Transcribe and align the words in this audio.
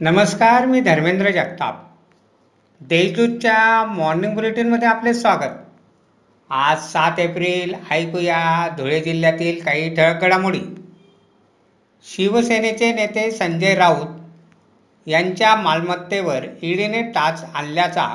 नमस्कार 0.00 0.66
मी 0.66 0.80
धर्मेंद्र 0.80 1.30
जगताप. 1.30 1.74
देशदूतच्या 2.80 3.84
मॉर्निंग 3.84 4.34
बुलेटिनमध्ये 4.34 4.88
आपले 4.88 5.14
स्वागत. 5.14 5.54
आज 6.50 6.78
सात 6.78 7.18
एप्रिल 7.18 7.74
ऐकूया 7.90 8.68
धुळे 8.78 9.00
जिल्ह्यातील 9.00 9.62
काही 9.64 9.94
ठळक 9.94 10.20
घडामोडी. 10.20 10.60
शिवसेनेचे 12.04 12.92
नेते 12.92 13.30
संजय 13.30 13.74
राऊत 13.74 15.08
यांच्या 15.08 15.54
मालमत्तेवर 15.56 16.44
ईडीने 16.62 17.02
टाच 17.02 17.44
आणल्याचा 17.54 18.08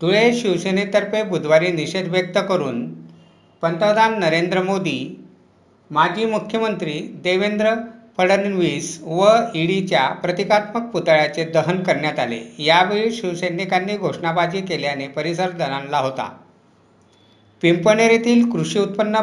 धुळे 0.00 0.32
शिवसेनेतर्फे 0.34 1.22
बुधवारी 1.22 1.72
निषेध 1.72 2.08
व्यक्त 2.08 2.38
करून 2.48 2.92
पंतप्रधान 3.62 4.18
नरेंद्र 4.20 4.62
मोदी 4.62 4.98
माजी 5.90 6.24
मुख्यमंत्री 6.24 6.98
देवेंद्र 7.22 7.74
फडणवीस 8.18 8.98
व 9.02 9.26
ईडीच्या 9.54 10.06
प्रतिकात्मक 10.22 10.82
पुतळ्याचे 10.90 11.44
दहन 11.44 11.82
करण्यात 11.82 12.18
आले. 12.18 12.38
यावेळी 12.58 13.10
शिवसैनिकांनी 13.10 13.96
घोषणाबाजी 13.96 14.60
केल्याने 14.60 15.08
परिसर 15.08 15.50
दणाणला 15.50 15.98
होता. 15.98 16.28
पिंपणेर 17.62 18.10
येथील 18.10 18.50
कृषी 18.50 18.78
उत्पन्न 18.78 19.18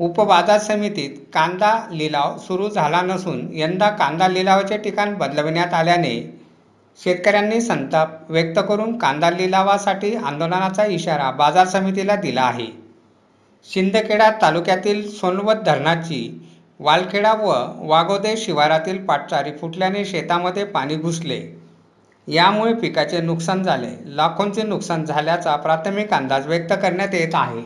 उपबाजार 0.00 0.58
समितीत 0.58 1.16
कांदा 1.34 1.72
लिलाव 1.92 2.36
सुरू 2.38 2.68
झाला 2.68 3.00
नसून 3.02 3.46
यंदा 3.52 3.88
कांदा 3.90 4.28
लिलावाचे 4.28 4.76
ठिकाण 4.78 5.14
बदलविण्यात 5.14 5.74
आल्याने 5.74 6.14
शेतकऱ्यांनी 7.00 7.60
संताप 7.60 8.30
व्यक्त 8.30 8.58
करून 8.68 8.96
कांदा 8.98 9.30
लिलावासाठी 9.30 10.14
आंदोलनाचा 10.16 10.84
इशारा 10.84 11.30
बाजार 11.30 11.66
समितीला 11.66 12.16
दिला 12.16 12.42
आहे. 12.42 12.66
शिंदखेडा 13.68 14.30
तालुक्यातील 14.42 15.08
सोनवत 15.10 15.62
धरणाची 15.66 16.22
वालखेडा 16.82 17.32
व 17.32 17.52
वाघोदे 17.88 18.36
शिवारातील 18.36 19.04
पाटचारी 19.06 19.50
फुटल्याने 19.60 20.04
शेतामध्ये 20.04 20.64
पाणी 20.64 20.94
घुसले. 20.94 21.38
यामुळे 22.28 22.72
पिकाचे 22.74 23.20
नुकसान 23.20 23.62
झाले. 23.62 23.90
लाखोंचे 24.16 24.62
नुकसान 24.62 25.04
झाल्याचा 25.04 25.54
प्राथमिक 25.56 26.12
अंदाज 26.14 26.46
व्यक्त 26.46 26.72
करण्यात 26.72 27.14
येत 27.14 27.34
आहे. 27.34 27.62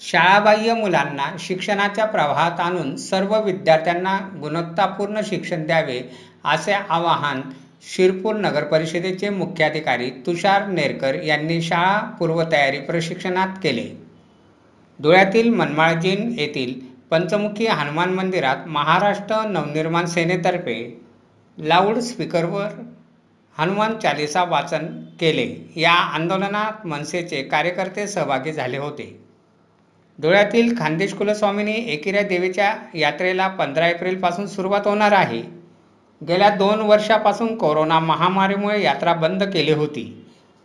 शाळाबाह्य 0.00 0.74
मुलांना 0.74 1.30
शिक्षणाच्या 1.38 2.04
प्रवाहात 2.04 2.60
आणून 2.60 2.96
सर्व 2.96 3.40
विद्यार्थ्यांना 3.42 4.18
गुणवत्तापूर्ण 4.40 5.20
शिक्षण 5.24 5.66
द्यावे 5.66 6.00
असे 6.44 6.72
आवाहन 6.72 7.40
शिरपूर 7.94 8.34
नगर 8.34 8.64
परिषदेचे 8.64 9.28
मुख्याधिकारी 9.28 10.10
तुषार 10.26 10.66
नेरकर 10.66 11.22
यांनी 11.22 11.62
शाळा 11.62 11.98
पूर्वतयारी 12.18 12.80
प्रशिक्षणात 12.80 13.48
केले. 13.62 14.03
धुळ्यातील 15.02 15.48
मनमाळजीन 15.54 16.34
येथील 16.38 16.74
पंचमुखी 17.10 17.66
हनुमान 17.66 18.12
मंदिरात 18.14 18.56
महाराष्ट्र 18.66 19.36
नवनिर्माण 19.48 20.06
सेनेतर्फे 20.06 21.02
लाऊड 21.58 21.98
स्पीकरवर 21.98 22.68
हनुमान 23.58 23.98
चालिसा 23.98 24.44
वाचन 24.44 24.86
केले. 25.20 25.72
या 25.76 25.92
आंदोलनात 25.92 26.86
मनसेचे 26.86 27.42
कार्यकर्ते 27.42 28.06
सहभागी 28.06 28.52
झाले 28.52 28.78
होते. 28.78 29.20
धुळ्यातील 30.18 30.78
खानदेश 30.78 31.14
कुलस्वामिनी 31.14 31.72
एकिऱ्या 31.72 32.22
देवीच्या 32.22 32.74
यात्रेला 32.94 33.48
पंधरा 33.48 33.88
एप्रिलपासून 33.88 34.46
सुरुवात 34.46 34.86
होणार 34.86 35.12
आहे. 35.12 35.42
गेल्या 36.28 36.50
दोन 36.50 36.80
वर्षापासून 36.80 37.56
कोरोना 37.56 37.98
महामारीमुळे 37.98 38.82
यात्रा 38.82 39.12
बंद 39.12 39.42
केली 39.42 39.72
होती. 39.72 40.23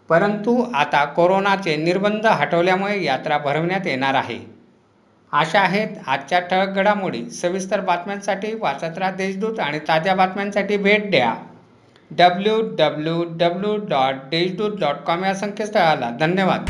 परंतु 0.10 0.64
आता 0.76 1.04
कोरोनाचे 1.06 1.76
निर्बंध 1.76 2.26
हटवल्यामुळे 2.26 3.04
यात्रा 3.04 3.38
भरवण्यात 3.38 3.88
येणार 3.88 4.14
आहे. 4.14 4.40
अशा 5.34 5.60
आहेत 5.60 5.88
आजच्या 6.08 6.40
ठळक 6.40 6.68
घडामोडी 6.68 7.30
सविस्तर 7.30 7.82
बातम्यांसाठी 7.82 8.54
वाचत 8.54 8.98
राहा 8.98 9.12
देशदूत 9.12 9.60
आणि 9.60 9.80
ताज्या 9.80 10.16
बातम्यांसाठी 10.16 10.78
भेट 10.78 11.10
द्या. 11.12 11.34
W 12.11 12.61
W 12.76 13.23
W 13.30 13.76
dot 13.89 14.16
Deshdoot 14.32 14.80
dot 14.80 15.04
com 15.08 15.23
या 15.23 15.33
संकेतस्थळाला 15.36 16.10
धन्यवाद. 16.20 16.66